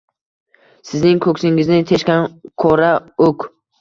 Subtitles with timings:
[0.91, 2.25] Sizning ko’ksingizni teshgan
[2.65, 2.91] kora
[3.29, 3.47] o’k.